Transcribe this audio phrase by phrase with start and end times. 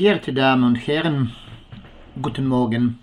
[0.00, 1.34] Geehrte Damen und Herren,
[2.22, 3.00] guten Morgen.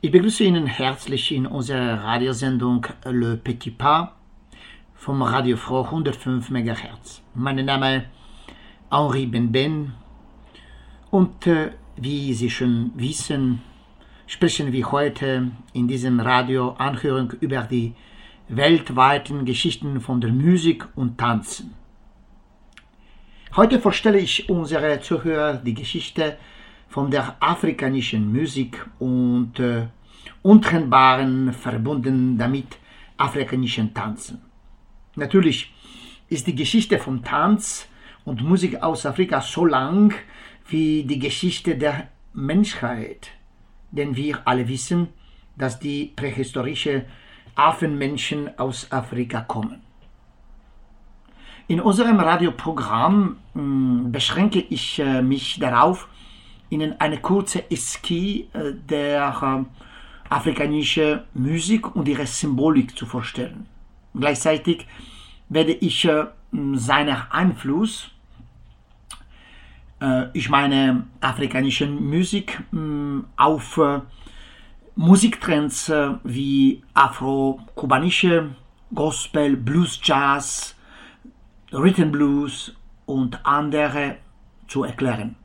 [0.00, 4.10] Ich begrüße Ihnen herzlich in unserer Radiosendung Le Petit Pas
[4.94, 7.22] vom Radio Froh 105 MHz.
[7.34, 8.04] Mein Name ist
[8.88, 9.94] Henri Benben
[11.10, 13.62] und äh, wie Sie schon wissen,
[14.28, 17.94] sprechen wir heute in diesem Radio Anhörung über die
[18.48, 21.74] weltweiten Geschichten von der Musik und Tanzen.
[23.54, 26.36] Heute vorstelle ich unsere Zuhörer die Geschichte
[26.88, 29.86] von der afrikanischen Musik und äh,
[30.42, 32.76] untrennbaren verbunden damit
[33.16, 34.42] afrikanischen Tanzen.
[35.14, 35.72] Natürlich
[36.28, 37.88] ist die Geschichte vom Tanz
[38.24, 40.12] und Musik aus Afrika so lang
[40.68, 43.30] wie die Geschichte der Menschheit,
[43.90, 45.08] denn wir alle wissen,
[45.56, 47.06] dass die prähistorische
[47.54, 49.85] Affenmenschen aus Afrika kommen.
[51.68, 56.08] In unserem Radioprogramm mh, beschränke ich äh, mich darauf,
[56.68, 63.66] Ihnen eine kurze Eski äh, der äh, afrikanischen Musik und ihre Symbolik zu vorstellen.
[64.14, 64.86] Gleichzeitig
[65.48, 66.26] werde ich äh,
[66.74, 68.10] seinen Einfluss,
[70.34, 73.80] ich meine afrikanische Musik, mh, auf
[74.94, 75.90] Musiktrends
[76.22, 78.50] wie afro-kubanische,
[78.94, 80.75] Gospel, Blues, Jazz,
[81.76, 82.74] Rhythm Blues
[83.04, 84.16] und andere
[84.66, 85.36] zu erklären.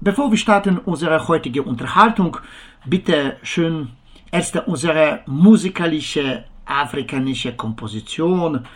[0.00, 2.36] Bevor wir starten unsere heutige Unterhaltung,
[2.84, 3.88] bitte schön
[4.30, 8.66] erst unsere musikalische afrikanische Komposition.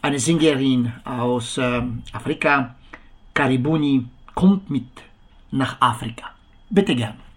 [0.00, 2.76] Eine Sängerin aus äh, Afrika,
[3.34, 4.88] Karibuni, kommt mit
[5.50, 6.26] nach Afrika.
[6.70, 7.29] Bitte gern.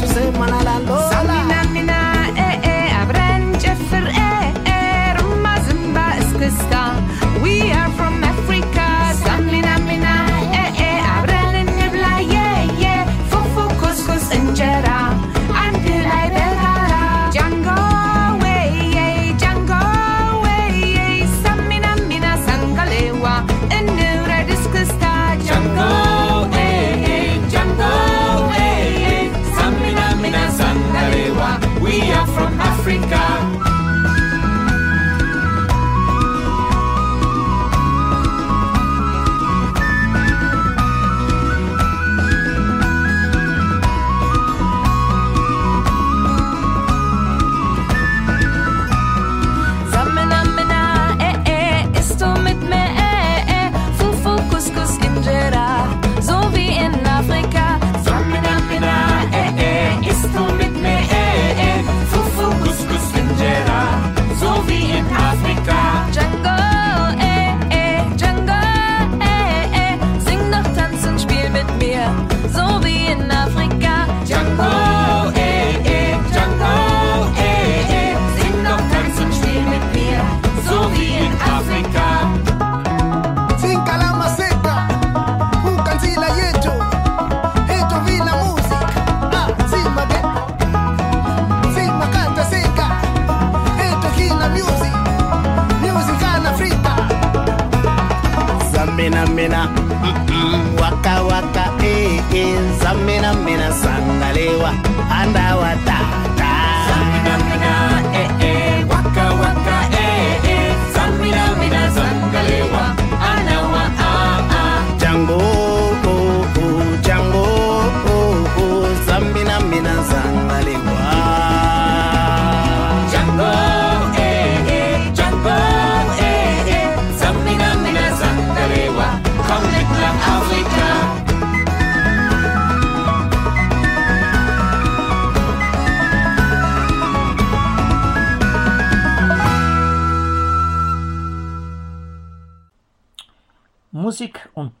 [0.00, 0.89] tu sais, moi la la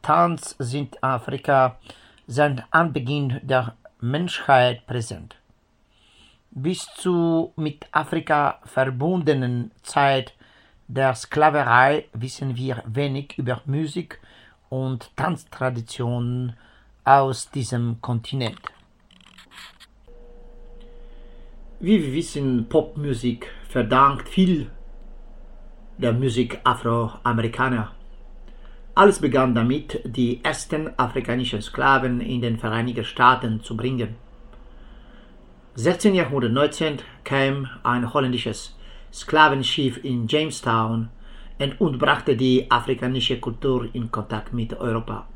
[0.02, 1.78] Tanz sind in Afrika
[2.26, 5.36] seit Anbeginn der Menschheit präsent.
[6.50, 10.34] Bis zur mit Afrika verbundenen Zeit
[10.88, 14.20] der Sklaverei wissen wir wenig über Musik
[14.68, 16.56] und Tanztraditionen
[17.04, 18.60] aus diesem Kontinent.
[21.78, 24.70] Wie wir wissen, Popmusik verdankt viel
[25.98, 27.99] der Musik Afroamerikaner.
[29.00, 34.16] Alles begann damit, die ersten afrikanischen Sklaven in den Vereinigten Staaten zu bringen.
[35.74, 38.76] 1619 kam ein holländisches
[39.10, 41.08] Sklavenschiff in Jamestown
[41.78, 45.26] und brachte die afrikanische Kultur in Kontakt mit Europa.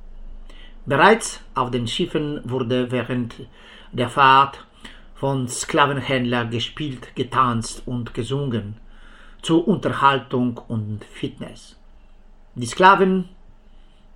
[0.85, 3.35] Bereits auf den Schiffen wurde während
[3.93, 4.63] der Fahrt
[5.15, 8.77] von Sklavenhändlern gespielt, getanzt und gesungen,
[9.41, 11.79] zur Unterhaltung und Fitness.
[12.57, 13.31] Die Sklaven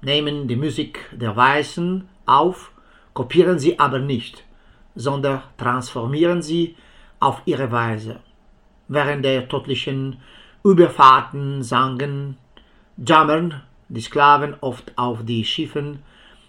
[0.00, 2.72] nehmen die Musik der Weißen auf,
[3.14, 4.44] kopieren sie aber nicht,
[4.94, 6.76] sondern transformieren sie
[7.20, 8.20] auf ihre Weise.
[8.88, 10.18] Während der tödlichen
[10.64, 12.36] Überfahrten sangen,
[12.96, 16.02] jammern die Sklaven oft auf die Schiffen,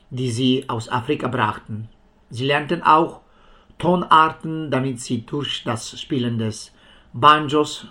[0.09, 1.89] die sie aus Afrika brachten.
[2.29, 3.21] Sie lernten auch
[3.77, 6.73] Tonarten, damit sie durch das Spielen des
[7.13, 7.87] Banjos,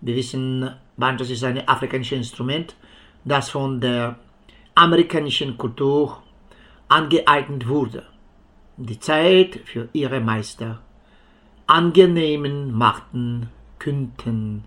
[0.00, 2.76] wir wissen, Banjos ist ein afrikanisches Instrument,
[3.24, 4.16] das von der
[4.74, 6.22] amerikanischen Kultur
[6.88, 8.06] angeeignet wurde,
[8.76, 10.80] die Zeit für ihre Meister
[11.66, 13.48] angenehmen machten
[13.78, 14.64] könnten,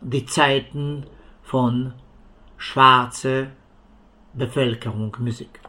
[0.00, 1.04] die Zeiten
[1.42, 1.92] von
[2.56, 3.48] schwarzer
[4.34, 5.60] Bevölkerung Musik.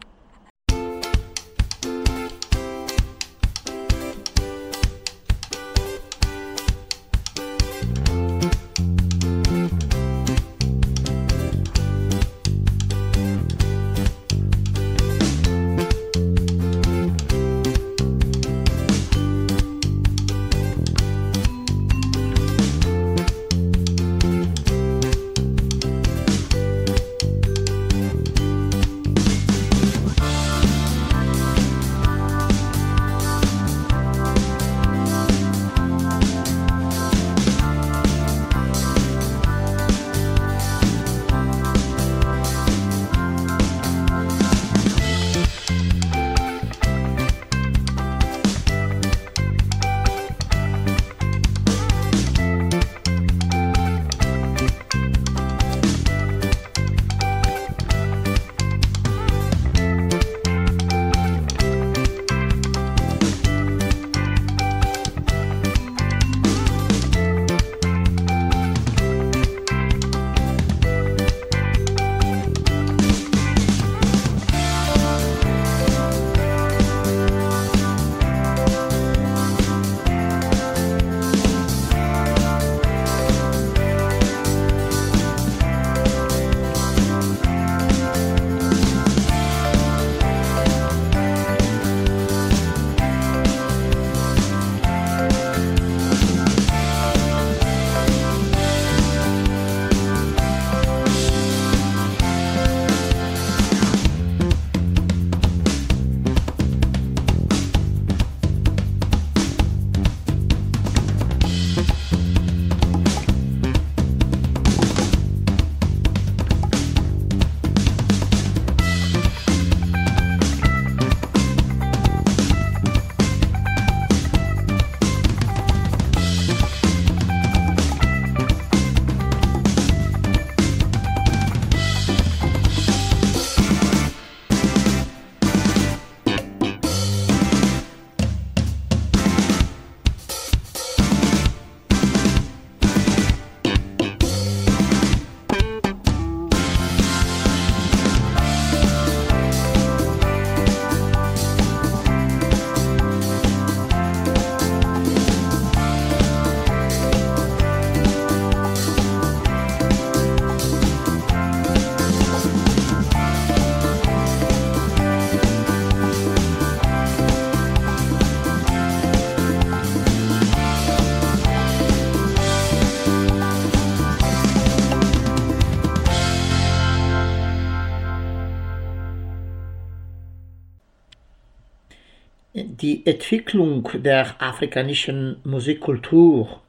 [183.00, 186.60] Die Entwicklung der afrikanischen Musikkultur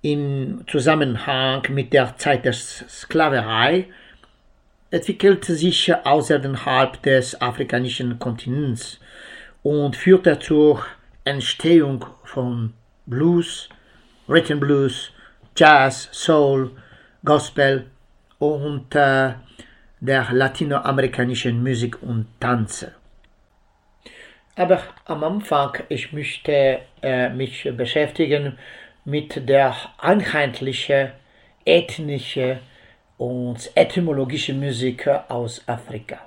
[0.00, 3.88] im Zusammenhang mit der Zeit der Sklaverei
[4.90, 9.00] entwickelte sich außerhalb des afrikanischen Kontinents
[9.62, 10.84] und führte zur
[11.24, 12.72] Entstehung von
[13.04, 13.68] Blues,
[14.28, 15.10] Rhythm Blues,
[15.56, 16.70] Jazz, Soul,
[17.22, 17.84] Gospel
[18.38, 19.34] und äh,
[20.00, 22.97] der latinoamerikanischen Musik und Tanze.
[24.58, 28.58] Aber am Anfang, ich möchte äh, mich beschäftigen
[29.04, 31.12] mit der einheitlichen
[31.64, 32.58] ethnischen
[33.18, 36.18] und etymologischen Musik aus Afrika.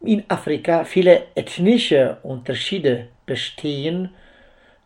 [0.00, 4.14] In Afrika viele ethnische Unterschiede bestehen,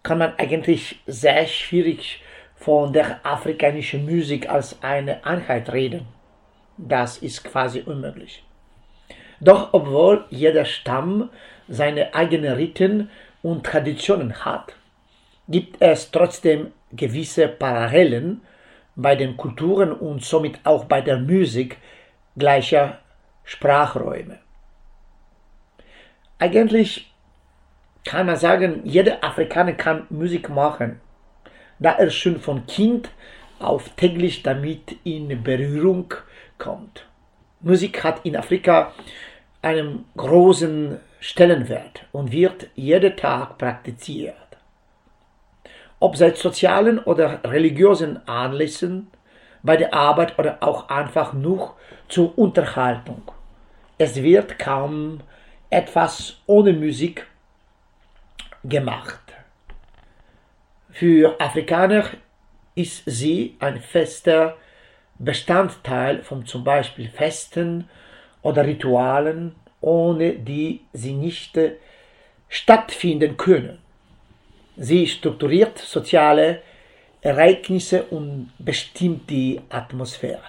[0.02, 2.20] kann man eigentlich sehr schwierig
[2.56, 6.08] von der afrikanischen Musik als eine Einheit reden.
[6.76, 8.42] Das ist quasi unmöglich.
[9.42, 11.28] Doch obwohl jeder Stamm
[11.66, 13.10] seine eigenen Riten
[13.42, 14.72] und Traditionen hat,
[15.48, 18.42] gibt es trotzdem gewisse Parallelen
[18.94, 21.78] bei den Kulturen und somit auch bei der Musik
[22.36, 22.98] gleicher
[23.42, 24.38] Sprachräume.
[26.38, 27.12] Eigentlich
[28.04, 31.00] kann man sagen, jeder Afrikaner kann Musik machen,
[31.80, 33.10] da er schon von Kind
[33.58, 36.14] auf täglich damit in Berührung
[36.58, 37.06] kommt.
[37.60, 38.92] Musik hat in Afrika
[39.62, 44.34] einen großen Stellenwert und wird jeden Tag praktiziert.
[46.00, 49.08] Ob seit sozialen oder religiösen Anlässen,
[49.62, 51.76] bei der Arbeit oder auch einfach nur
[52.08, 53.22] zur Unterhaltung.
[53.98, 55.20] Es wird kaum
[55.70, 57.26] etwas ohne Musik
[58.64, 59.20] gemacht.
[60.90, 62.04] Für Afrikaner
[62.74, 64.56] ist sie ein fester
[65.18, 67.88] Bestandteil von zum Beispiel Festen
[68.42, 71.58] oder Ritualen, ohne die sie nicht
[72.48, 73.78] stattfinden können.
[74.76, 76.62] Sie strukturiert soziale
[77.20, 80.42] Ereignisse und bestimmt die Atmosphäre.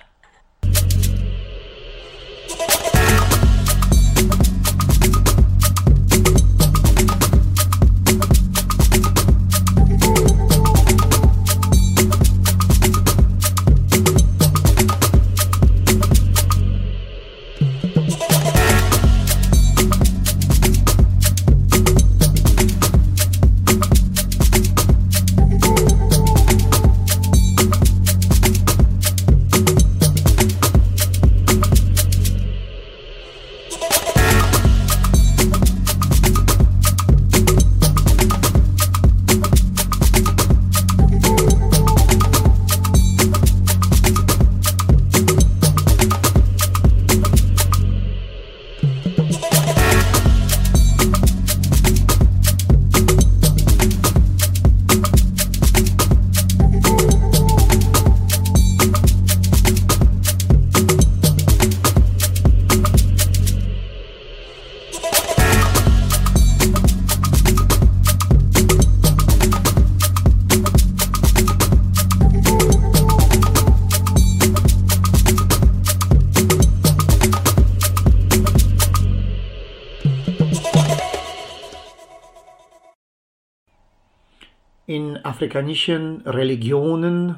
[85.44, 87.36] Afrikanischen Religionen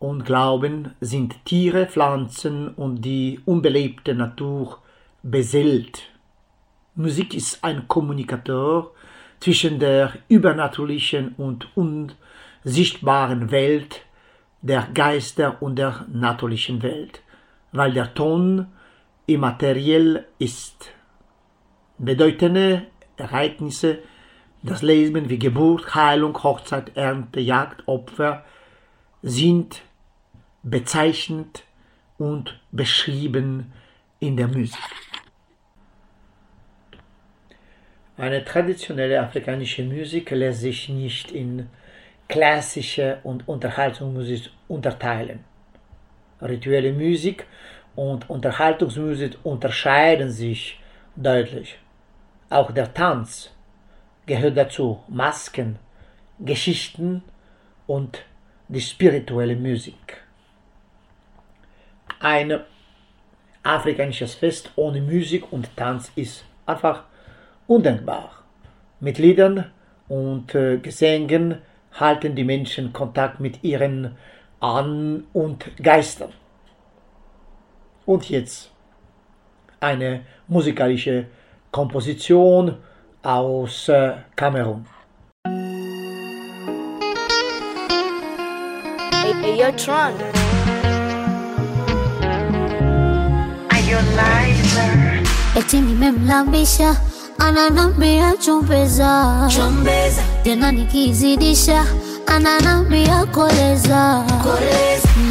[0.00, 4.78] und Glauben sind Tiere, Pflanzen und die unbelebte Natur
[5.22, 6.02] beseelt.
[6.96, 8.90] Musik ist ein Kommunikator
[9.38, 14.02] zwischen der übernatürlichen und unsichtbaren Welt,
[14.60, 17.22] der Geister und der natürlichen Welt,
[17.70, 18.66] weil der Ton
[19.26, 20.90] immateriell ist.
[21.96, 23.98] Bedeutende Ereignisse
[24.62, 28.44] das Leben wie Geburt, Heilung, Hochzeit, Ernte, Jagd, Opfer
[29.22, 29.82] sind
[30.62, 31.64] bezeichnet
[32.18, 33.72] und beschrieben
[34.18, 34.78] in der Musik.
[38.18, 41.70] Eine traditionelle afrikanische Musik lässt sich nicht in
[42.28, 45.42] klassische und Unterhaltungsmusik unterteilen.
[46.42, 47.46] Rituelle Musik
[47.96, 50.78] und Unterhaltungsmusik unterscheiden sich
[51.16, 51.78] deutlich.
[52.50, 53.50] Auch der Tanz
[54.26, 55.78] gehört dazu Masken,
[56.38, 57.22] Geschichten
[57.86, 58.24] und
[58.68, 60.22] die spirituelle Musik.
[62.20, 62.60] Ein
[63.62, 67.04] afrikanisches Fest ohne Musik und Tanz ist einfach
[67.66, 68.44] undenkbar.
[69.00, 69.70] Mit Liedern
[70.08, 71.58] und äh, Gesängen
[71.92, 74.16] halten die Menschen Kontakt mit ihren
[74.60, 76.32] Ahnen und Geistern.
[78.06, 78.70] Und jetzt
[79.80, 81.26] eine musikalische
[81.70, 82.76] Komposition
[83.22, 84.84] aus äh, Kamerun.
[89.42, 89.60] Hey,
[95.56, 96.96] eti nimemlambisha
[97.38, 99.48] ananambia chumbeza.
[99.56, 101.84] Chombeza, tena nikizidisha
[102.26, 104.24] ananambia koleza.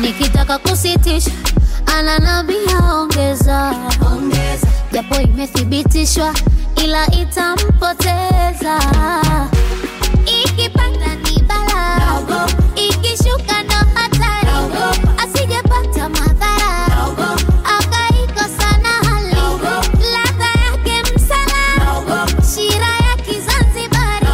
[0.01, 1.31] Nikitaka kusitisha
[1.97, 3.73] ananambia ongeza.
[4.13, 6.33] Ongeza, japo imethibitishwa
[6.83, 8.79] ila itampoteza.
[10.25, 12.21] Ikipanda ni bala
[12.75, 14.49] ikishuka no hatari.
[15.17, 16.87] Asijepata madhara
[17.77, 19.35] akaikosana akaikosa na hali.
[20.13, 24.27] Ladha yake msala shira ya kizanzibari.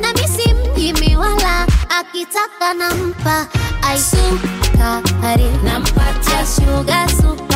[0.00, 1.66] Na misi mjimi wala
[1.98, 3.46] akitaka nampa.
[3.82, 7.49] Aisukari nampatia, shuga sukari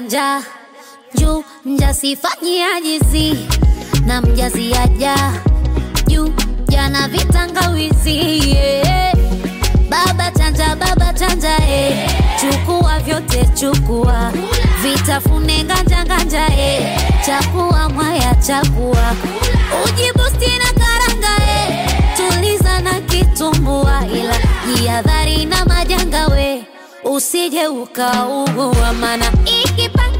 [0.00, 0.42] njaa
[4.06, 5.16] na mjazi aja
[6.06, 6.30] juu
[6.68, 8.18] jana vitangawizi
[8.50, 9.14] yeah.
[9.88, 12.21] baba chanja baba chanja eh.
[12.42, 14.32] Chukua vyote chukua
[14.82, 16.98] vitafune nganja nganja eh.
[17.26, 19.14] chakua mwaya chakua
[19.84, 21.88] ujibusti na karanga eh.
[22.16, 24.34] tuliza na kitumbua ila
[24.66, 26.64] jihadhari na majanga we
[27.04, 29.24] usije ukaugua mana
[29.64, 30.11] ikipanda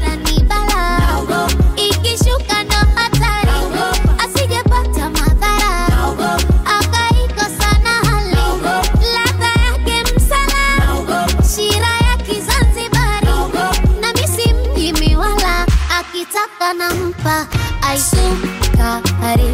[17.97, 19.49] shuga sukari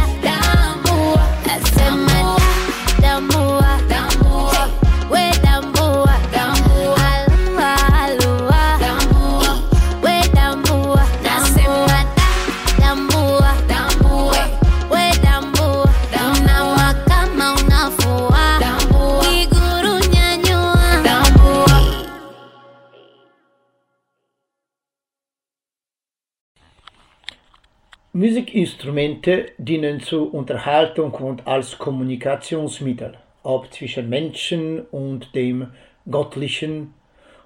[28.19, 35.67] Musikinstrumente dienen zur Unterhaltung und als Kommunikationsmittel, ob zwischen Menschen und dem
[36.05, 36.93] Göttlichen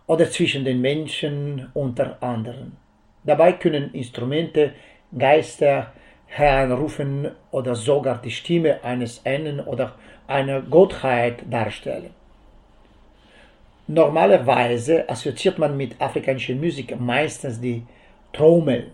[0.08, 2.76] oder zwischen den Menschen unter anderen.
[3.24, 4.72] Dabei können Instrumente
[5.16, 5.94] Geister
[6.26, 9.94] heranrufen oder sogar die Stimme eines einen oder
[10.26, 12.16] einer Gottheit darstellen.
[13.86, 17.84] Normalerweise assoziiert man mit afrikanischer Musik meistens die
[18.32, 18.88] Trommel.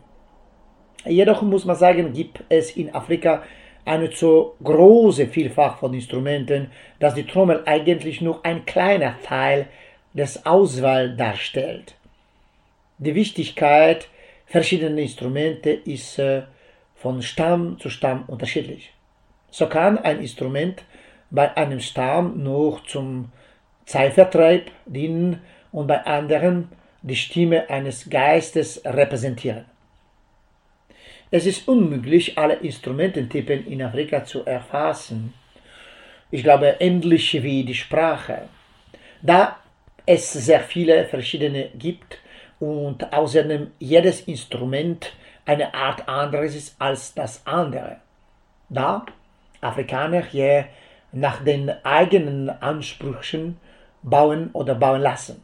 [1.05, 3.43] Jedoch muss man sagen, gibt es in Afrika
[3.85, 9.67] eine so große Vielfalt von Instrumenten, dass die Trommel eigentlich nur ein kleiner Teil
[10.13, 11.95] des Auswahl darstellt.
[12.97, 14.07] Die Wichtigkeit
[14.45, 16.43] verschiedener Instrumente ist äh,
[16.95, 18.91] von Stamm zu Stamm unterschiedlich.
[19.51, 20.83] So kann ein Instrument
[21.31, 23.31] bei einem Stamm nur zum
[23.85, 26.69] Zeitvertreib dienen und bei anderen
[27.01, 29.65] die Stimme eines Geistes repräsentieren.
[31.31, 35.35] Es ist unmöglich, alle Instrumententypen in Afrika zu erfassen.
[36.31, 38.49] Ich glaube, ähnlich wie die Sprache.
[39.21, 39.57] Da
[40.07, 42.17] es sehr viele verschiedene gibt
[42.59, 45.13] und außerdem jedes Instrument
[45.45, 47.97] eine Art anderes ist als das andere.
[48.69, 49.05] Da
[49.61, 50.63] Afrikaner je
[51.11, 53.57] nach den eigenen Ansprüchen
[54.01, 55.43] bauen oder bauen lassen.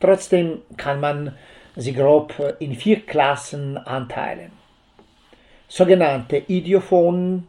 [0.00, 1.36] Trotzdem kann man
[1.76, 4.63] sie grob in vier Klassen anteilen.
[5.68, 7.46] Sogenannte Idiophon,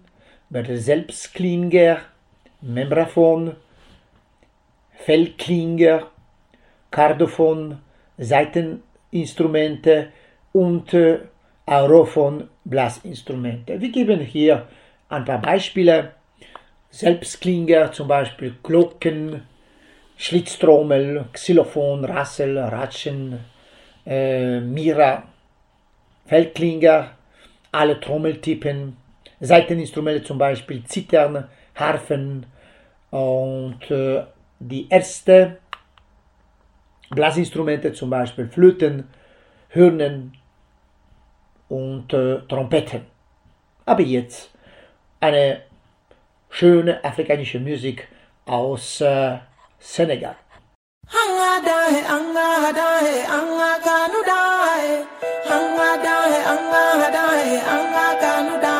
[0.50, 2.00] Selbstklinger,
[2.62, 3.56] Membraphon,
[4.94, 6.08] Feldklinger,
[6.92, 7.80] Kardophon,
[8.18, 10.12] Saiteninstrumente
[10.54, 11.20] und äh,
[11.66, 13.80] Aerophon, Blasinstrumente.
[13.82, 14.68] Wir geben hier
[15.10, 16.12] ein paar Beispiele.
[16.90, 19.42] Selbstklinger, zum Beispiel Glocken,
[20.16, 23.40] Schlitztrommel, Xylophon, Rassel, Ratschen,
[24.06, 25.24] äh, Mira,
[26.26, 27.15] Feldklinger,
[27.76, 28.96] alle Trommeltypen,
[29.42, 32.46] Seiteninstrumente zum Beispiel Zittern, Harfen
[33.12, 34.24] und äh,
[34.60, 35.58] die erste
[37.10, 39.10] Blasinstrumente zum Beispiel Flöten,
[39.70, 40.38] Hörnen
[41.68, 43.06] und äh, Trompeten.
[43.86, 44.52] Aber jetzt
[45.20, 45.62] eine
[46.50, 48.08] schöne afrikanische Musik
[48.46, 49.38] aus äh,
[49.80, 50.38] Senegal.
[56.52, 58.76] anga hadae anga kanuda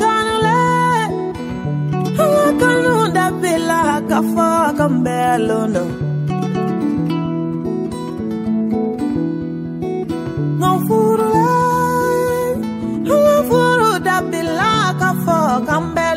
[0.00, 0.58] Kanule
[2.22, 5.84] anga kanuda bila kafa kambelo no.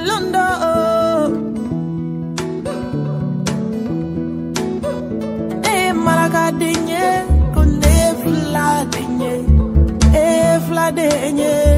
[0.07, 1.29] London.
[5.63, 9.33] Eh, Maracadinha, quando é fladinha,
[10.13, 11.76] eh fladinha.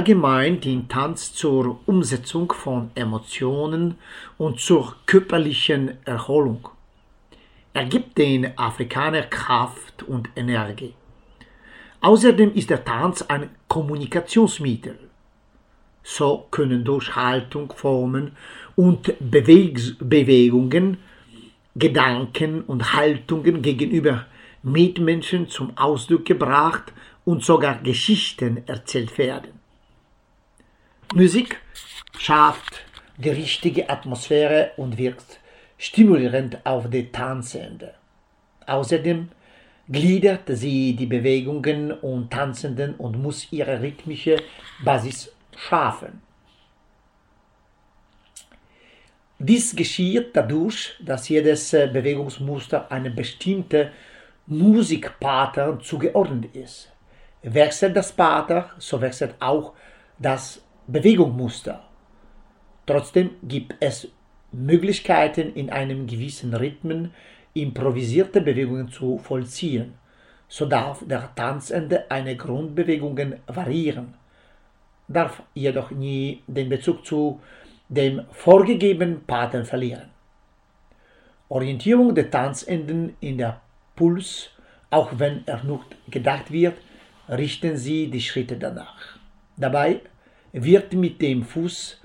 [0.00, 3.98] Allgemein dient Tanz zur Umsetzung von Emotionen
[4.38, 6.70] und zur körperlichen Erholung.
[7.74, 10.94] Er gibt den Afrikaner Kraft und Energie.
[12.00, 14.98] Außerdem ist der Tanz ein Kommunikationsmittel.
[16.02, 18.34] So können durch Haltung, Formen
[18.76, 20.96] und Bewegs Bewegungen
[21.76, 24.24] Gedanken und Haltungen gegenüber
[24.62, 26.90] Mitmenschen zum Ausdruck gebracht
[27.26, 29.59] und sogar Geschichten erzählt werden.
[31.12, 31.60] Musik
[32.18, 32.84] schafft
[33.16, 35.40] die richtige Atmosphäre und wirkt
[35.76, 37.94] stimulierend auf die Tanzende.
[38.64, 39.28] Außerdem
[39.88, 44.36] gliedert sie die Bewegungen und Tanzenden und muss ihre rhythmische
[44.84, 46.22] Basis schaffen.
[49.40, 53.90] Dies geschieht dadurch, dass jedes äh, Bewegungsmuster einem bestimmten
[54.46, 56.92] Musikpattern zugeordnet ist.
[57.42, 59.72] Wechselt das Pattern, so wechselt auch
[60.16, 61.84] das Bewegungsmuster.
[62.86, 64.08] Trotzdem gibt es
[64.50, 67.14] Möglichkeiten, in einem gewissen Rhythmen
[67.54, 69.94] improvisierte Bewegungen zu vollziehen.
[70.48, 74.14] So darf der Tanzende eine Grundbewegungen variieren,
[75.06, 77.40] darf jedoch nie den Bezug zu
[77.88, 80.10] dem vorgegebenen Pattern verlieren.
[81.48, 83.60] Orientierung der Tanzenden in der
[83.94, 84.50] Puls,
[84.90, 86.78] auch wenn er nur gedacht wird,
[87.28, 89.18] richten Sie die Schritte danach.
[89.56, 90.00] Dabei
[90.52, 92.00] wird mit dem Fuß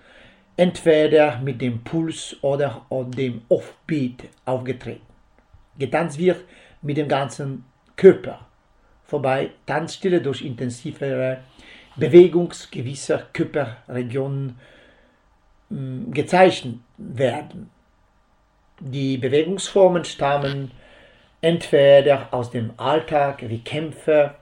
[0.58, 5.06] entweder mit dem Puls oder dem Offbeat aufgetreten.
[5.78, 6.44] Getanzt wird
[6.82, 8.48] mit dem ganzen Körper,
[9.08, 11.40] wobei Tanzstile durch intensivere
[11.98, 14.58] Bewegung gewisser Körperregionen
[15.70, 17.70] mh, gezeichnet werden.
[18.80, 20.72] Die Bewegungsformen stammen
[21.42, 24.36] entweder aus dem Alltag wie Kämpfe,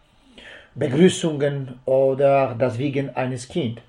[0.75, 3.83] Begrüßungen oder das Wiegen eines Kindes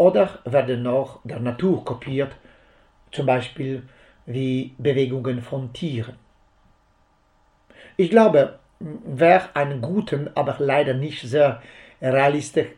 [0.00, 2.34] oder werden noch der Natur kopiert,
[3.12, 3.82] zum Beispiel
[4.24, 6.16] wie Bewegungen von Tieren.
[7.98, 11.60] Ich glaube, wer einen guten, aber leider nicht sehr
[12.00, 12.68] realistisch,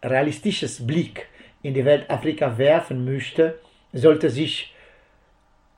[0.00, 1.26] realistisches Blick
[1.62, 3.58] in die Welt Afrika werfen möchte,
[3.92, 4.72] sollte sich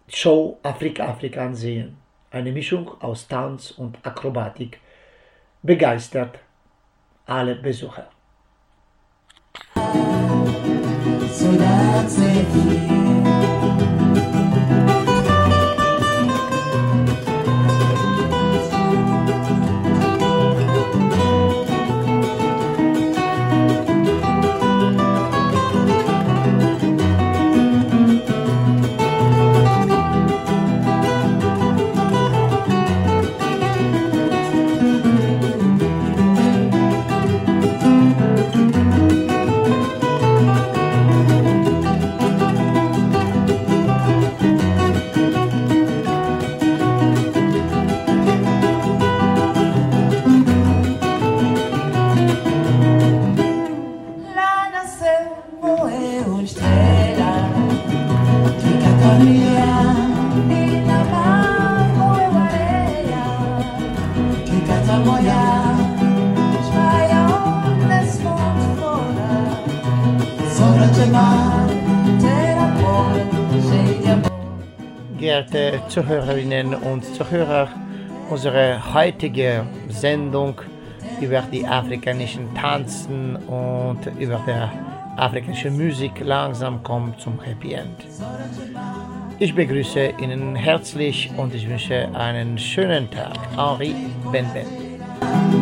[0.08, 1.96] Show Afrika Afrika ansehen.
[2.30, 4.78] Eine Mischung aus Tanz und Akrobatik
[5.62, 6.38] begeistert
[7.24, 8.11] alle Besucher.
[11.32, 13.21] So that's it.
[75.32, 77.66] Geehrte Zuhörerinnen und Zuhörer,
[78.28, 80.60] unsere heutige Sendung
[81.22, 88.06] über die afrikanischen Tanzen und über die afrikanische Musik langsam kommt zum Happy End.
[89.38, 93.38] Ich begrüße Ihnen herzlich und ich wünsche einen schönen Tag.
[93.56, 93.94] Henri
[94.30, 95.61] Benben.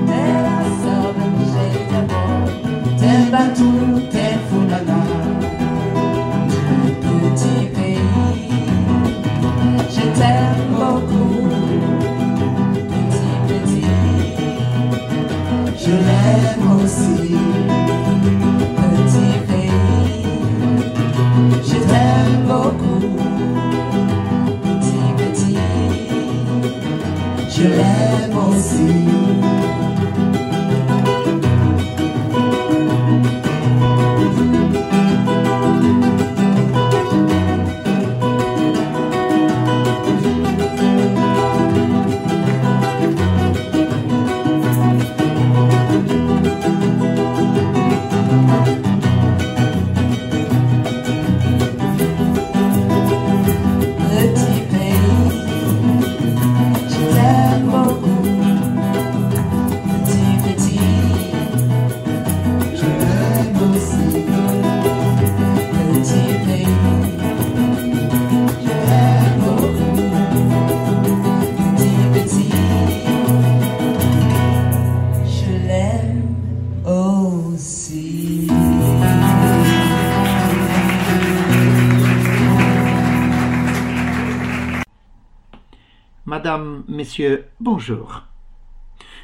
[86.88, 88.22] Messieurs, bonjour.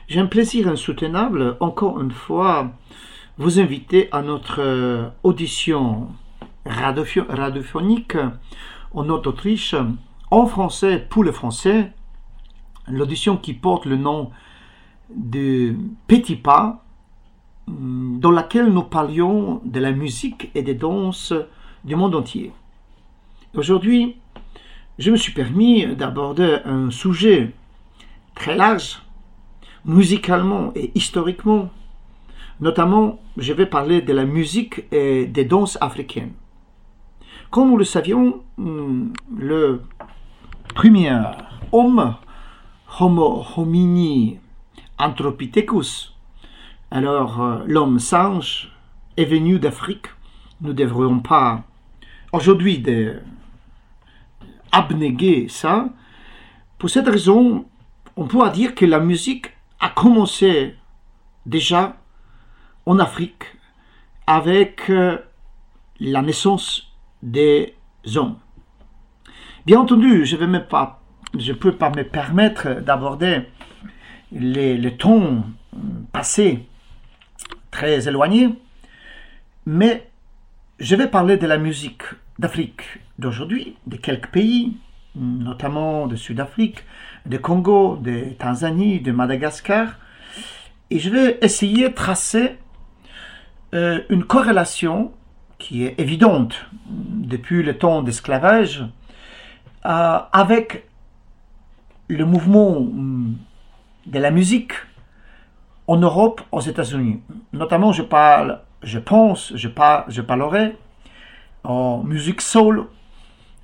[0.09, 2.73] J'ai un plaisir insoutenable, encore une fois,
[3.39, 6.09] vous inviter à notre euh, audition
[6.65, 8.17] radiophonique
[8.93, 9.75] en Haute-Autriche,
[10.31, 11.93] en français pour le français,
[12.89, 14.31] l'audition qui porte le nom
[15.15, 15.77] de
[16.09, 16.85] Petit Pas,
[17.69, 21.33] hum, dans laquelle nous parlions de la musique et des danses
[21.85, 22.53] du monde entier.
[23.55, 24.17] Aujourd'hui,
[24.99, 27.53] je me suis permis d'aborder un sujet
[28.35, 29.03] très large,
[29.85, 31.71] musicalement et historiquement.
[32.61, 36.33] Notamment, je vais parler de la musique et des danses africaines.
[37.51, 39.83] Comme nous le savions, hum, le
[40.75, 41.21] premier
[41.73, 42.17] homme,
[42.99, 44.39] Homo homini
[44.99, 46.15] anthropithecus,
[46.91, 48.73] alors euh, l'homme singe,
[49.17, 50.07] est venu d'Afrique.
[50.63, 51.63] Nous ne devrions pas
[52.33, 53.17] aujourd'hui de
[54.73, 55.89] abnéguer ça.
[56.79, 57.67] Pour cette raison,
[58.17, 60.75] on pourra dire que la musique a commencé
[61.45, 61.97] déjà
[62.87, 63.45] en Afrique
[64.27, 65.19] avec euh,
[66.01, 67.75] la naissance des
[68.15, 68.39] hommes.
[69.65, 73.43] Bien entendu, je ne peux pas me permettre d'aborder
[74.33, 75.45] les, les temps
[76.13, 76.67] passés
[77.71, 78.55] très éloignés,
[79.67, 80.11] mais
[80.79, 82.03] je vais parler de la musique
[82.39, 84.77] d'Afrique d'aujourd'hui, de quelques pays,
[85.15, 86.85] notamment de Sud-Afrique,
[87.25, 89.97] de Congo, de Tanzanie, de Madagascar,
[90.91, 92.59] et je vais essayer de tracer
[93.75, 95.13] euh, une corrélation
[95.59, 98.85] qui est évidente depuis le temps d'esclavage
[99.87, 100.87] euh, avec
[102.09, 103.37] le mouvement hum,
[104.07, 104.73] de la musique
[105.89, 107.21] en Europe, aux États-Unis.
[107.53, 109.69] Notamment, je parle, je pense, je,
[110.09, 110.77] je parlerai
[111.65, 112.87] en musique soul,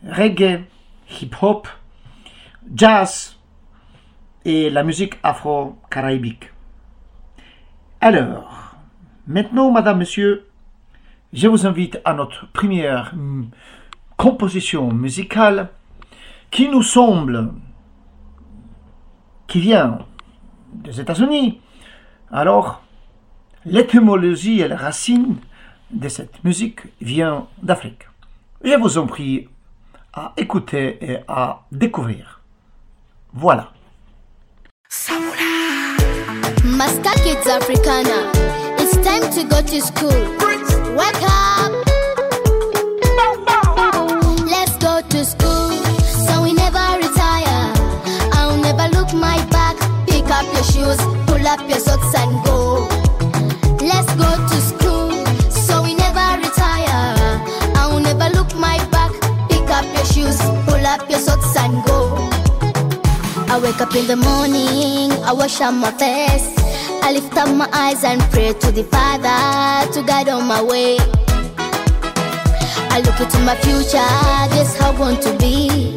[0.07, 0.65] reggae,
[1.11, 1.69] hip-hop,
[2.75, 3.37] jazz
[4.45, 6.51] et la musique afro-caraïbique.
[8.01, 8.75] Alors,
[9.27, 10.49] maintenant, madame, monsieur,
[11.33, 13.51] je vous invite à notre première hum,
[14.17, 15.71] composition musicale
[16.51, 17.53] qui nous semble,
[19.47, 20.01] qui vient
[20.73, 21.61] des États-Unis.
[22.31, 22.83] Alors,
[23.65, 25.37] l'étymologie et la racine
[25.91, 28.09] de cette musique vient d'Afrique.
[28.65, 29.49] Je vous en prie
[30.15, 32.41] à écouter et à découvrir.
[33.33, 33.73] Voilà.
[36.65, 38.31] Maska Kids Africana.
[38.79, 40.11] It's time to go to school.
[40.97, 41.73] Wake up.
[44.47, 45.71] Let's go to school.
[46.27, 47.73] So we never retire.
[48.33, 49.77] I'll never look my back.
[50.07, 52.62] Pick up your shoes, pull up your socks and go.
[63.73, 66.53] Wake up in the morning, I wash up my face.
[67.05, 70.97] I lift up my eyes and pray to the Father to guide on my way.
[72.95, 74.13] I look into my future,
[74.55, 75.97] guess how I want to be.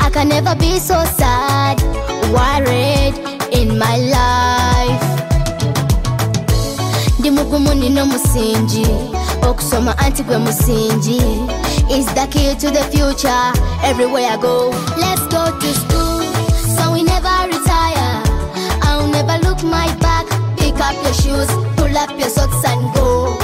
[0.00, 1.80] I can never be so sad,
[2.32, 3.16] worried
[3.52, 5.02] in my life.
[7.18, 8.86] ndi mugumu nino musingi
[9.48, 11.16] okusoma anti gwe musingi
[11.90, 13.52] is the key to the future
[13.84, 16.05] everywhere i go let's go to school
[19.56, 20.26] look my back
[20.56, 23.36] pick up your shoes pull up your socks and go.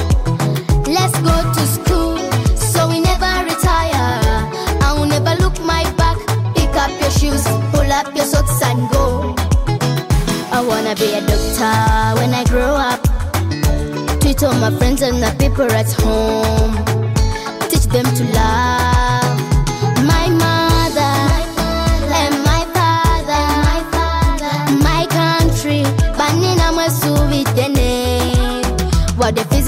[0.87, 2.19] Let's go to school
[2.57, 4.51] so we never retire.
[4.83, 6.19] I'll never look my back
[6.55, 9.35] pick up your shoes pull up your socks and go.
[10.53, 13.01] I wanna be a doctor when i grow up.
[14.21, 16.75] Treat all my friends and the people at home.
[17.71, 18.72] Teach them to love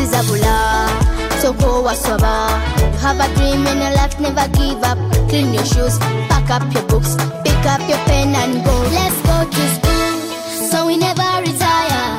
[0.04, 1.40] The physics abula.
[1.40, 2.60] So go waswaba.
[2.78, 4.98] You have a dream in your life, never give up.
[5.28, 5.98] Clean your shoes,
[6.28, 8.74] pack up your books, pick up your pen and go.
[8.92, 12.16] Let's go to school, so we never retire.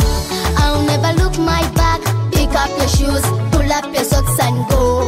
[0.57, 2.01] I'll never look my back.
[2.31, 3.21] Pick up your shoes,
[3.51, 5.04] pull up your socks and go.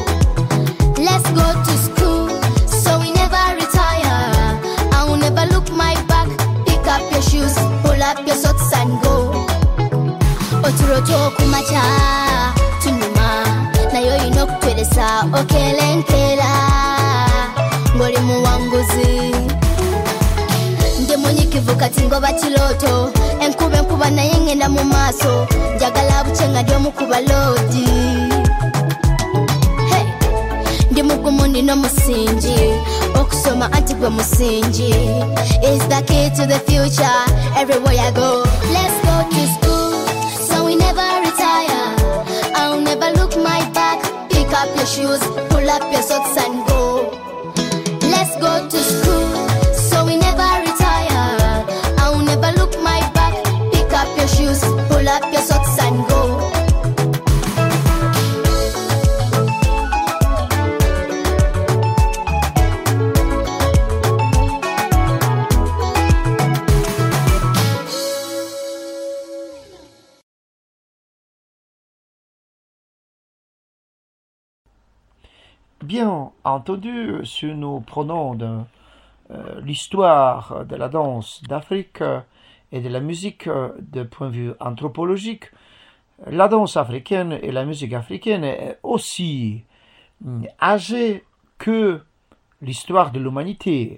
[21.79, 23.11] Kati ngoba kiroto
[23.41, 27.87] enkuba enkuba naye ngenda mu maaso njagala buke nga ndi omukuba loodi
[30.91, 32.57] ndi mugumu nina omusingi
[33.19, 34.89] okusoma anti gwe musingi
[35.63, 37.19] is the key to the future
[37.57, 38.43] everywhere i go.
[38.73, 40.07] Let's go to school
[40.47, 41.95] so we never retire.
[42.55, 43.99] I'll never look my back.
[44.29, 46.66] Pick up your shoes pull up your socks and
[75.97, 78.59] bien entendu, si nous prenons de,
[79.31, 82.03] euh, l'histoire de la danse d'Afrique
[82.71, 85.45] et de la musique de point de vue anthropologique,
[86.27, 89.63] la danse africaine et la musique africaine est aussi
[90.21, 91.23] mm, âgée
[91.57, 92.03] que
[92.61, 93.97] l'histoire de l'humanité.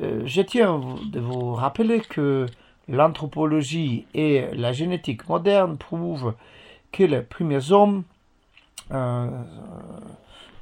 [0.00, 0.80] Euh, je tiens
[1.12, 2.46] de vous rappeler que
[2.88, 6.32] l'anthropologie et la génétique moderne prouvent
[6.90, 8.04] que les premiers hommes
[8.92, 9.28] euh,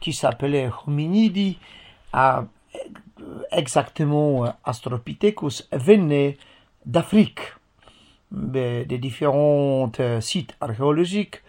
[0.00, 1.58] qui s'appelaient hominidi,
[2.12, 2.44] à,
[3.20, 6.36] euh, exactement euh, Astropithecus, venaient
[6.84, 7.40] d'Afrique,
[8.30, 11.42] des différents euh, sites archéologiques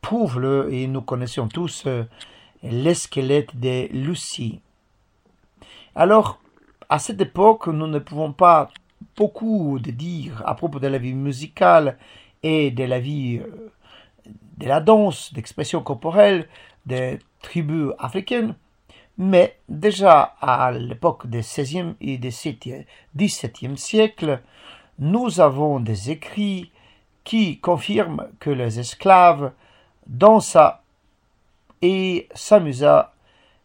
[0.00, 1.86] prouvent le, et nous connaissons tous
[2.64, 4.60] les squelettes de Lucie.
[5.94, 6.40] Alors,
[6.88, 8.70] à cette époque, nous ne pouvons pas
[9.16, 11.98] beaucoup dire à propos de la vie musicale
[12.42, 13.40] et de la vie
[14.58, 16.48] de la danse, d'expression corporelle
[16.86, 18.54] des tribus africaines,
[19.18, 22.30] mais déjà à l'époque du XVIe et du
[23.16, 24.40] XVIIe siècle,
[24.98, 26.70] nous avons des écrits
[27.24, 29.52] qui confirment que les esclaves
[30.06, 30.74] dansaient
[31.82, 33.04] et s'amusaient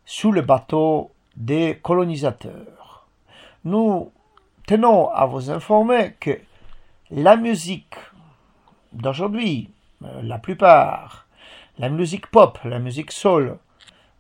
[0.06, 3.08] sous le bateau des colonisateurs.
[3.64, 4.12] Nous
[4.66, 6.40] tenons à vous informer que
[7.12, 7.96] la musique
[8.94, 9.72] d'aujourd'hui,
[10.04, 11.28] euh, la plupart,
[11.80, 13.58] la musique pop, la musique soul,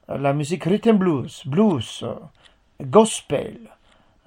[0.09, 2.15] euh, la musique rhythm blues, blues, euh,
[2.81, 3.59] gospel,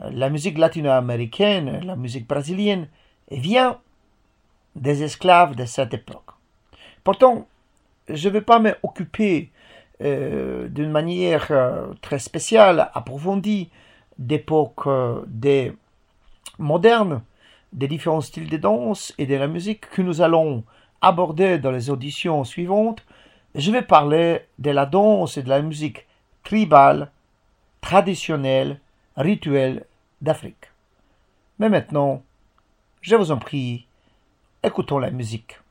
[0.01, 2.89] euh, la musique latino-américaine, la musique brésilienne,
[3.30, 3.80] vient
[4.76, 6.30] des esclaves de cette époque.
[7.03, 7.49] Pourtant,
[8.09, 9.51] je ne vais pas m'occuper
[10.01, 11.49] d'une manière
[12.01, 13.70] très spéciale, approfondie,
[14.18, 14.89] d'époque
[15.28, 15.72] des
[16.59, 17.22] modernes,
[17.72, 20.64] des différents styles de danse et de la musique que nous allons
[21.01, 23.05] aborder dans les auditions suivantes.
[23.55, 26.07] Je vais parler de la danse et de la musique
[26.42, 27.11] tribale,
[27.82, 28.80] traditionnelle,
[29.16, 29.84] rituelle
[30.22, 30.70] d'Afrique.
[31.59, 32.22] Mais maintenant,
[33.03, 33.86] je vous en prie,
[34.62, 35.61] écoutons la musique.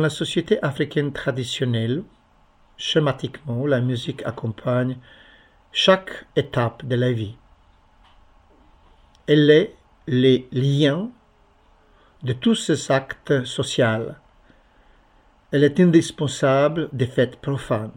[0.00, 2.02] La société africaine traditionnelle,
[2.76, 4.96] schématiquement, la musique accompagne
[5.72, 7.36] chaque étape de la vie.
[9.26, 9.74] Elle est
[10.06, 11.10] les liens
[12.22, 14.12] de tous ces actes sociaux.
[15.52, 17.92] Elle est indispensable des fêtes profanes.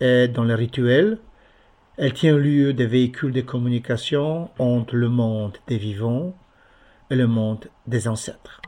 [0.00, 1.18] Et dans les rituels,
[1.98, 6.34] elle tient lieu de véhicules de communication entre le monde des vivants
[7.10, 8.61] et le monde des ancêtres.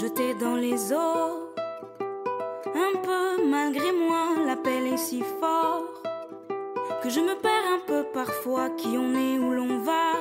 [0.00, 1.52] Jeté dans les eaux.
[2.74, 5.84] Un peu malgré moi, l'appel est si fort
[7.02, 10.12] que je me perds un peu parfois qui on est où l'on va.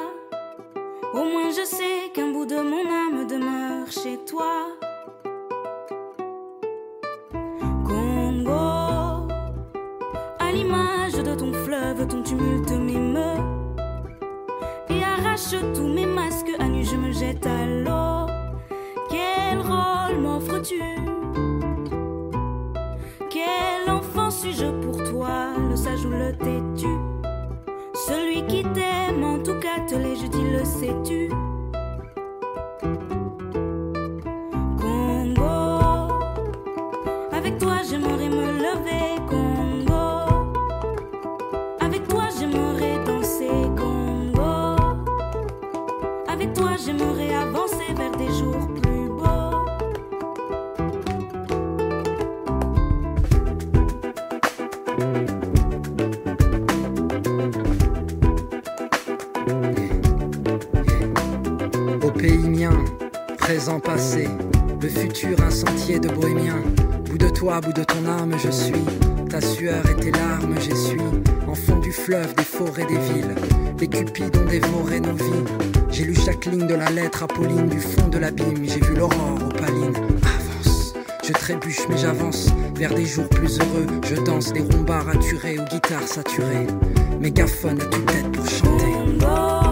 [1.14, 4.68] Au moins je sais qu'un bout de mon âme demeure chez toi.
[7.88, 9.30] Congo,
[10.40, 13.44] à l'image de ton fleuve, ton tumulte m'émeut
[14.90, 16.52] et arrache tous mes masques.
[16.60, 18.09] À nu, je me jette à l'eau.
[20.18, 20.82] M'offres-tu
[23.30, 26.88] Quel enfant suis-je pour toi Le sage ou le têtu?
[27.94, 31.30] Celui qui t'aime, en tout cas te l'ai, je dis, le sais-tu?
[67.62, 68.86] Bout de toi, bout de ton âme, je suis.
[69.30, 71.02] Ta sueur et tes larmes, j'essuie.
[71.48, 73.36] Enfant du fleuve, des forêts, des villes.
[73.80, 75.46] Les cupides ont dévoré nos vies.
[75.92, 78.64] J'ai lu chaque ligne de la lettre Apolline du fond de l'abîme.
[78.64, 79.96] J'ai vu l'aurore opaline.
[80.24, 80.94] Avance,
[81.24, 83.88] je trébuche mais j'avance vers des jours plus heureux.
[84.04, 86.68] Je danse des rumba raturés aux guitares saturées.
[87.20, 89.69] Mégaphone à toute tête pour chanter.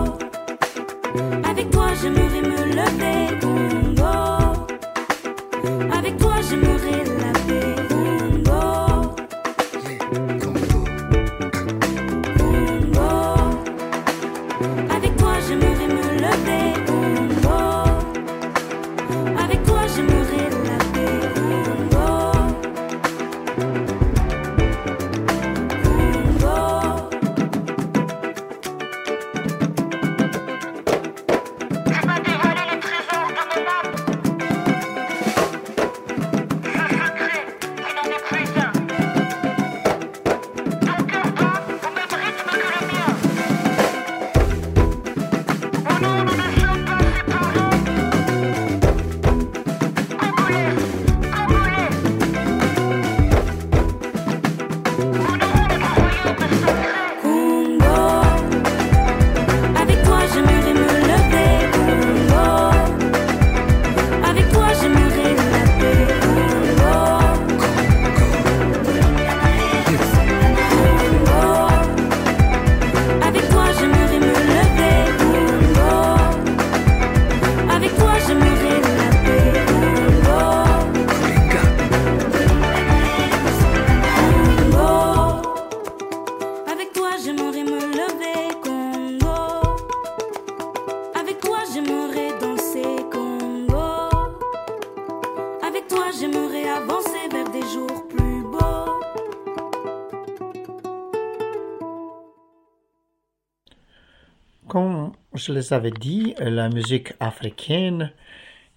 [105.48, 108.12] Je les avais dit, la musique africaine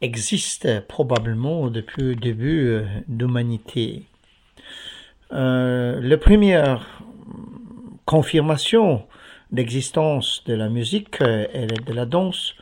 [0.00, 4.04] existe probablement depuis le début euh, de l'humanité.
[5.32, 7.02] Euh, la première
[8.04, 9.04] confirmation
[9.52, 12.54] d'existence de la musique euh, et de la danse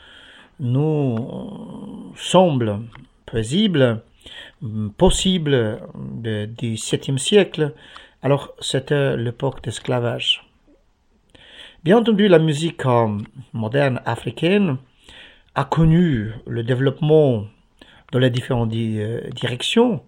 [0.59, 2.81] nous euh, semble
[4.63, 5.79] mm, possible
[6.23, 7.75] de- du 7e siècle.
[8.23, 10.48] Alors, c'était l'époque d'esclavage.
[11.85, 13.19] Bien entendu, la musique euh,
[13.53, 14.79] moderne africaine
[15.55, 17.47] a connu le développement
[18.13, 20.03] dans les différentes di- euh, directions.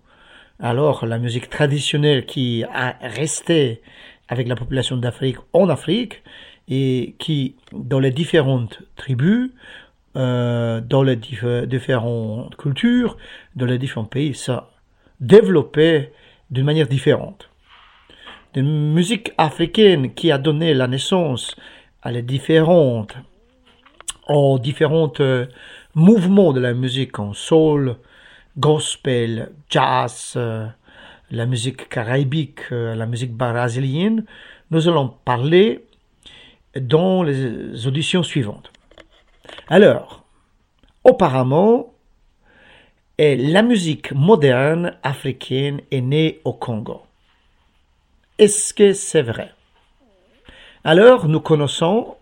[0.59, 3.81] Alors, la musique traditionnelle qui a resté
[4.29, 6.23] avec la population d'Afrique en Afrique
[6.69, 9.51] et qui, dans les différentes tribus,
[10.17, 13.17] euh, dans les diff- différentes cultures,
[13.57, 14.71] dans les différents pays, ça
[15.21, 16.11] développé
[16.51, 17.50] d'une manière différente.
[18.55, 21.55] De musique africaine qui a donné la naissance
[22.03, 23.15] à les différentes,
[24.29, 25.47] aux différentes euh,
[25.95, 27.97] mouvements de la musique en soul,
[28.59, 30.67] gospel, jazz, euh,
[31.31, 34.25] la musique caraïbique, euh, la musique brésilienne,
[34.71, 35.85] nous allons parler
[36.81, 38.73] dans les auditions suivantes.
[39.69, 40.25] Alors,
[41.05, 41.93] auparavant,
[43.19, 47.03] la musique moderne africaine est née au Congo.
[48.41, 49.53] Est-ce que c'est vrai?
[50.83, 52.17] Alors, nous connaissons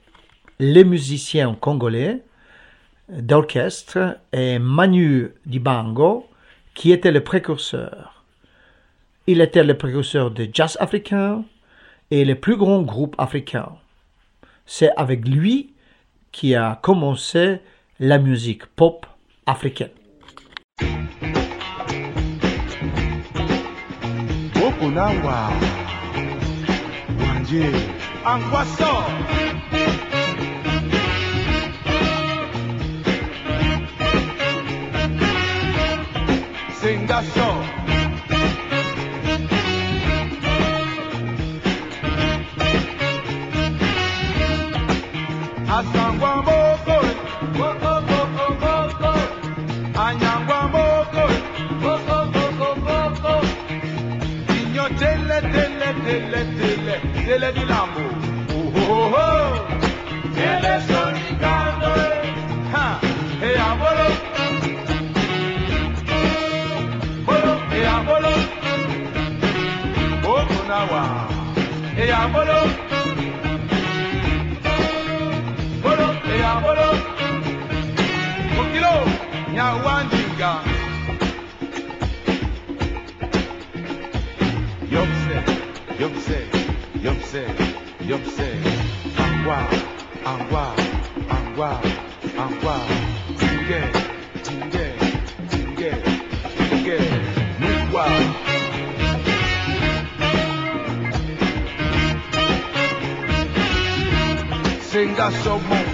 [0.58, 2.24] les musiciens congolais
[3.08, 6.26] d'orchestre et Manu Dibango,
[6.74, 8.24] qui était le précurseur.
[9.28, 11.44] Il était le précurseur de jazz africain
[12.10, 13.68] et le plus grand groupe africain.
[14.66, 15.72] C'est avec lui
[16.32, 17.60] qui a commencé
[18.00, 19.06] la musique pop
[19.46, 19.90] africaine.
[27.48, 27.72] DJ
[28.24, 28.92] Anguasso.
[36.78, 37.48] Sengasso.
[45.68, 47.10] Asangwa Mokoi.
[47.56, 49.22] Mokoi, Mokoi, Mokoi.
[50.04, 51.36] Anyangwa Mokoi.
[51.82, 53.48] Mokoi, Mokoi, Mokoi.
[54.60, 58.00] Inyo tele, tele, tele, tele tele di lambo.
[58.00, 59.66] Uh, uh, uh, oh oh oh.
[60.34, 61.88] Tele sonicando.
[62.04, 62.72] Eh?
[62.72, 62.86] Ha.
[63.48, 64.08] E abolo.
[67.26, 68.32] Bolo e abolo.
[70.30, 71.02] Oh kunawa.
[72.02, 72.57] E abolo.
[88.08, 88.48] Yopse.
[89.24, 89.58] Angwa,
[90.24, 90.64] angwa,
[91.36, 91.70] angwa,
[92.42, 92.76] angwa.
[93.38, 93.80] Tinge,
[94.44, 94.86] tinge,
[95.50, 95.92] tinge,
[96.58, 96.98] tinge.
[97.60, 98.04] Mugwa.
[104.90, 105.76] Singa somo.
[105.76, 105.87] Asangwa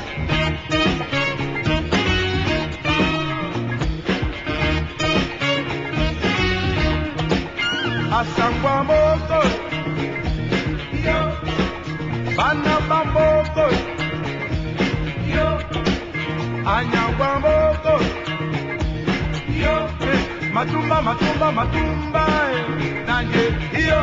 [20.64, 22.24] Matumba, matumba, matumba.
[22.54, 23.44] eh, Nanye.
[23.88, 24.00] Yo.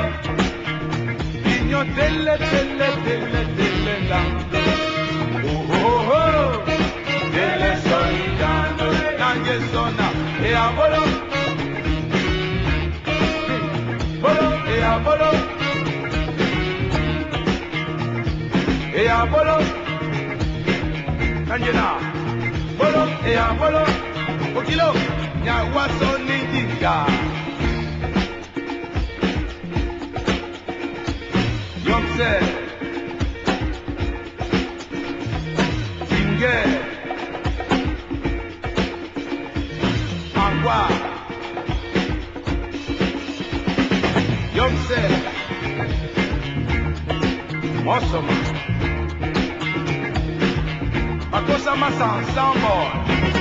[1.54, 4.62] Inyo tele, tele, tele, tele, lando.
[5.50, 6.52] Oh, oh, oh.
[7.34, 8.86] Tele sonicando.
[9.22, 10.08] Nanye sona.
[10.46, 11.02] E abolo.
[14.22, 15.30] bolo e a bolo
[18.94, 19.58] e a bolo
[21.48, 21.88] kanjena
[22.78, 23.84] bolo e a bolo
[24.60, 24.90] okilo
[25.44, 26.96] nyawa so ni jìyà.
[31.88, 32.34] Yọ̀msẹ̀
[36.10, 36.60] jìngẹ̀
[40.46, 40.80] àwa.
[44.58, 45.04] Yọ̀msẹ̀
[47.86, 48.40] mọ̀sọ̀mọ̀.
[52.36, 53.41] Soundboard.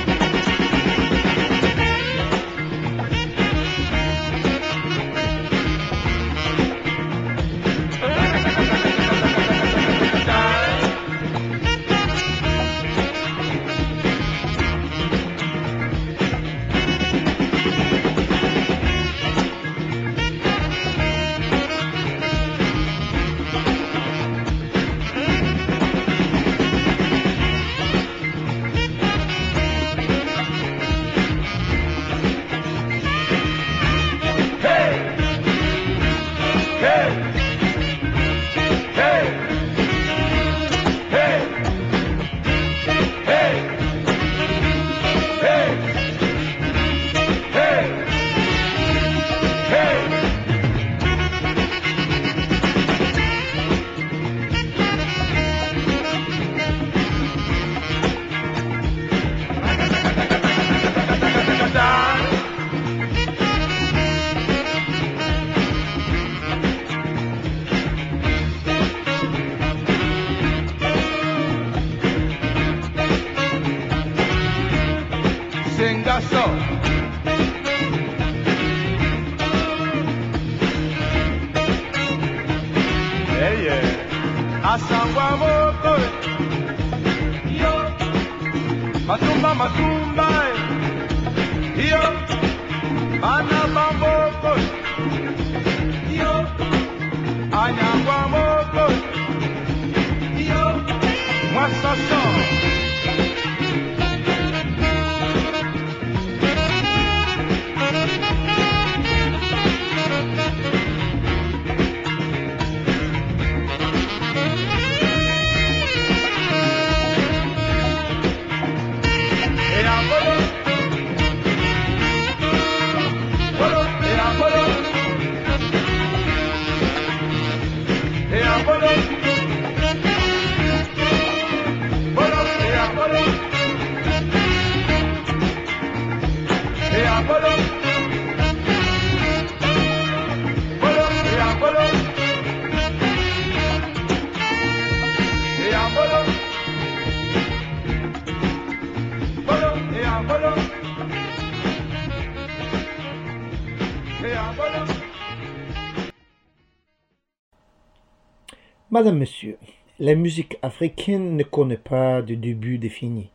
[159.01, 159.57] Madame, Monsieur,
[159.97, 163.31] la musique africaine ne connaît pas de début défini.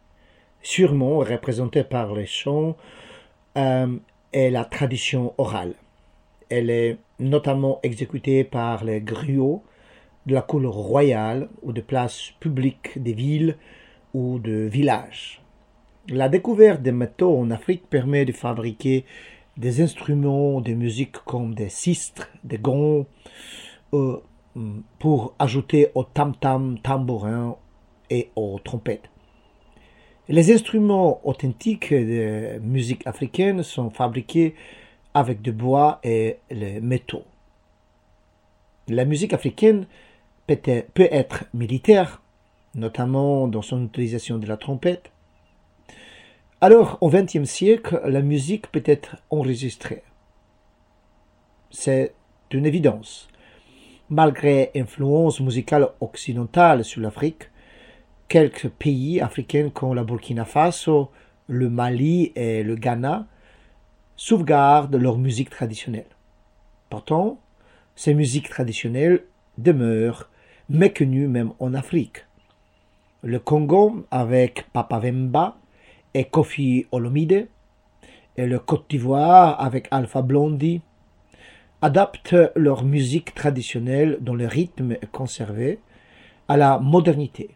[0.62, 2.76] Sûrement représentée par les chants
[3.58, 3.96] euh,
[4.32, 5.74] et la tradition orale.
[6.50, 9.64] Elle est notamment exécutée par les griots
[10.26, 13.56] de la cour royale ou de places publiques des villes
[14.14, 15.42] ou de villages.
[16.08, 19.04] La découverte des métaux en Afrique permet de fabriquer
[19.56, 23.06] des instruments de musique comme des sistres, des gongs,
[23.94, 24.20] euh,
[24.98, 27.56] pour ajouter au tam-tam, tambourin
[28.10, 29.10] et aux trompettes.
[30.28, 34.54] Les instruments authentiques de musique africaine sont fabriqués
[35.14, 37.24] avec du bois et les métaux.
[38.88, 39.86] La musique africaine
[40.46, 40.58] peut
[41.10, 42.22] être, militaire,
[42.74, 45.10] notamment dans son utilisation de la trompette.
[46.60, 50.02] Alors, au XXe siècle, la musique peut être enregistrée.
[51.70, 52.14] C'est
[52.50, 53.28] une évidence.
[54.08, 57.50] Malgré l'influence musicale occidentale sur l'Afrique,
[58.28, 61.10] quelques pays africains comme la Burkina Faso,
[61.48, 63.26] le Mali et le Ghana
[64.16, 66.06] sauvegardent leur musique traditionnelle.
[66.88, 67.40] Pourtant,
[67.96, 69.24] ces musiques traditionnelles
[69.58, 70.30] demeurent
[70.68, 72.26] méconnues même en Afrique.
[73.22, 75.56] Le Congo avec Papa Wemba
[76.14, 77.48] et Kofi Olomide,
[78.36, 80.80] et le Côte d'Ivoire avec Alpha Blondy,
[81.82, 85.80] adaptent leur musique traditionnelle dont le rythme est conservé
[86.48, 87.50] à la modernité.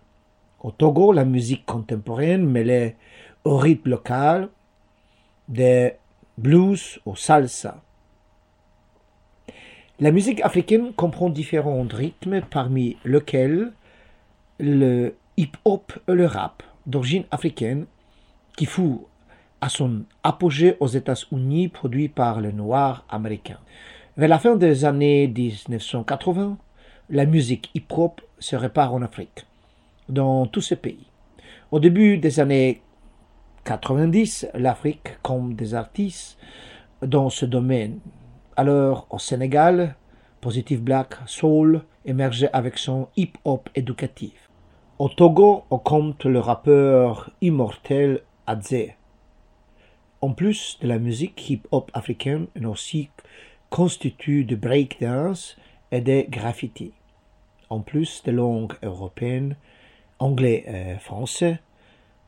[0.62, 2.96] Au Togo, la musique contemporaine mêlée
[3.44, 4.48] au rythme local,
[5.48, 5.94] des
[6.36, 7.82] blues au salsa.
[9.98, 13.72] La musique africaine comprend différents rythmes parmi lesquels
[14.58, 17.86] le hip-hop et le rap d'origine africaine
[18.56, 18.98] qui fut
[19.60, 23.60] à son apogée aux États-Unis produit par les Noirs américains.
[24.20, 26.58] Vers la fin des années 1980,
[27.08, 29.46] la musique hip-hop se répare en Afrique,
[30.10, 31.06] dans tous ces pays.
[31.70, 32.82] Au début des années
[33.64, 36.36] 90, l'Afrique compte des artistes
[37.00, 37.98] dans ce domaine.
[38.58, 39.96] Alors, au Sénégal,
[40.42, 44.50] Positive Black Soul émergeait avec son hip-hop éducatif.
[44.98, 48.90] Au Togo, on compte le rappeur immortel Adze.
[50.20, 53.08] En plus de la musique hip-hop africaine, une aussi
[53.70, 55.56] constitue de breakdance
[55.92, 56.92] et des graffitis.
[57.70, 59.56] En plus des langues européennes,
[60.18, 61.60] anglais et français,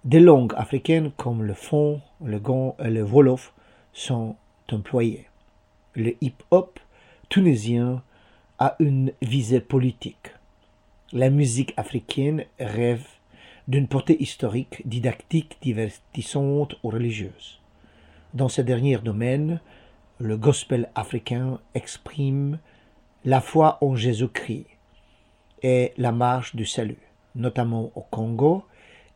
[0.04, 3.52] des langues africaines comme le fon, le gond et le wolof
[3.92, 4.36] sont
[4.70, 5.26] employées.
[5.94, 6.80] Le hip-hop
[7.28, 8.02] tunisien
[8.58, 10.32] a une visée politique.
[11.12, 13.06] La musique africaine rêve
[13.68, 17.60] d'une portée historique, didactique, divertissante ou religieuse.
[18.34, 19.60] Dans ce dernier domaine,
[20.22, 22.60] le gospel africain exprime
[23.24, 24.66] la foi en Jésus-Christ
[25.62, 27.02] et la marche du salut,
[27.34, 28.64] notamment au Congo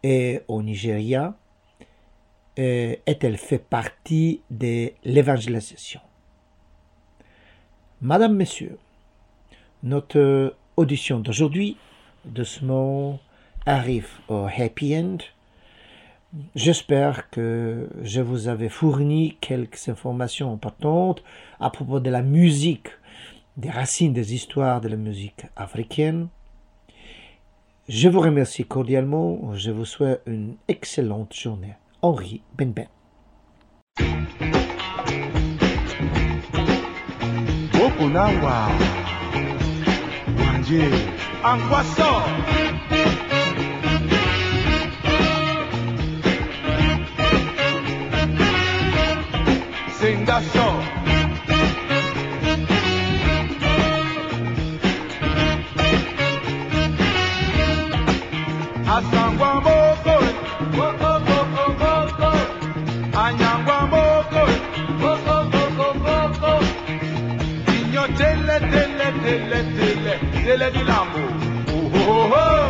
[0.03, 1.35] et au Nigeria,
[2.57, 6.01] et elle fait partie de l'évangélisation?
[8.01, 8.79] Madame, Messieurs,
[9.85, 11.77] notre audition d'aujourd'hui,
[12.25, 13.21] doucement,
[13.65, 15.19] arrive au happy end.
[16.55, 21.23] J'espère que je vous avais fourni quelques informations importantes
[21.61, 22.89] à propos de la musique,
[23.57, 26.29] des racines des histoires de la musique africaine.
[27.89, 29.55] Je vous remercie cordialement.
[29.55, 31.75] Je vous souhaite une excellente journée.
[32.03, 32.89] Henri Benben.
[40.39, 40.81] Angie,
[65.01, 66.53] moko moko moko.
[67.77, 70.15] Inyo tele tele tele tele
[70.45, 71.23] tele di lambo.
[71.75, 72.69] Oh oh oh.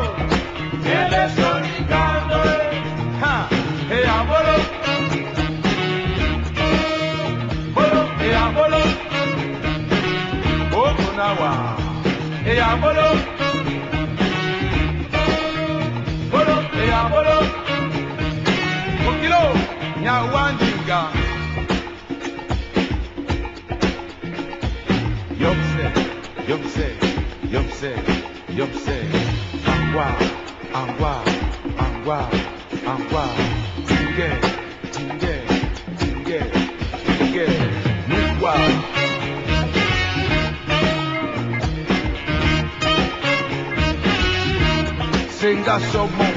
[0.85, 1.76] Tele sonicando.
[12.77, 13.09] amolo,
[16.31, 17.39] bolo e amolo,
[19.09, 19.43] okilo
[20.03, 21.01] nyawanjiga.
[25.43, 25.85] Yopse,
[26.49, 26.87] yopse,
[27.53, 27.91] yopse,
[28.59, 28.97] yopse,
[29.95, 30.36] wow.
[45.47, 46.33] tenga somos.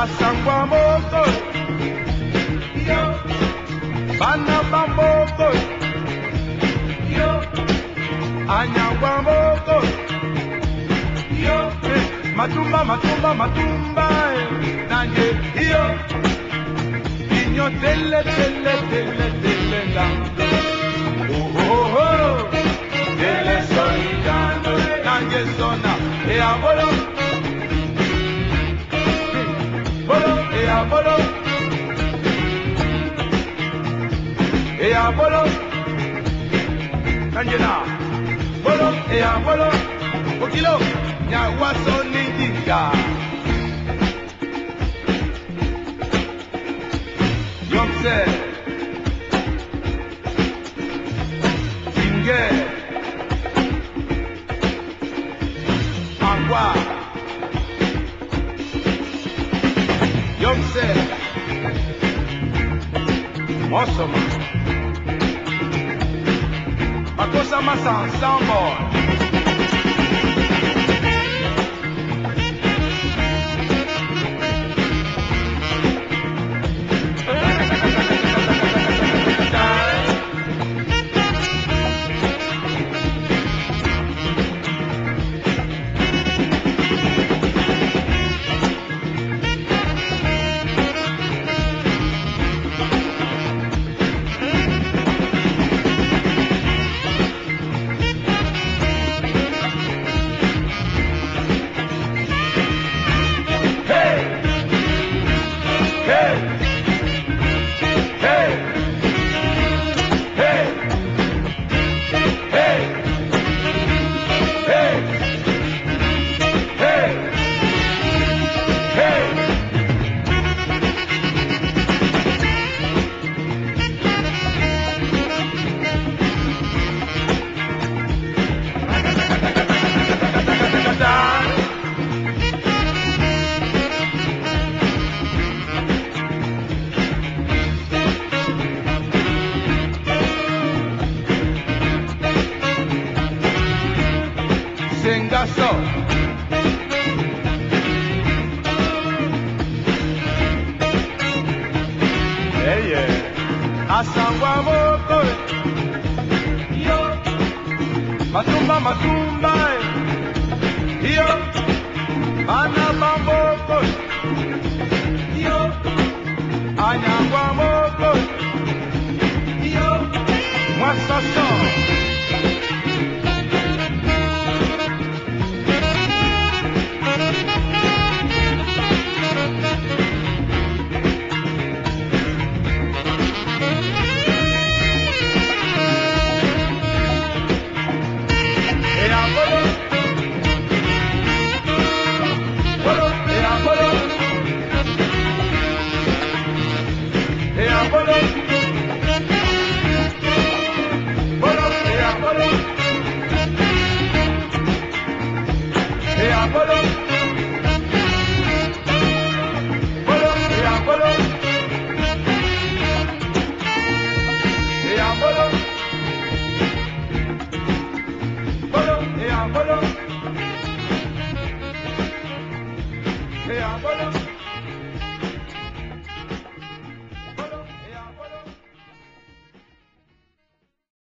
[0.00, 0.70] A San Juan
[4.20, 5.48] Banabamoko,
[7.16, 7.30] yo,
[8.58, 9.76] Anyawamoko,
[11.44, 11.58] yo,
[12.38, 14.06] Matumba, Matumba, Matumba,
[14.90, 15.28] Nanye,
[15.70, 15.82] yo,
[17.30, 19.78] Niño, tele, tele, tele, tele,
[20.36, 20.65] tele,
[25.58, 25.92] zona.
[26.28, 26.88] E a bolo.
[30.06, 31.16] Bolo, e a bolo.
[34.78, 35.42] E a bolo.
[37.34, 37.74] Kanjena.
[38.62, 39.68] Bolo, e a bolo.
[40.44, 40.78] Okilo.
[41.28, 42.92] Nya waso ni diga.
[47.70, 48.45] Yom.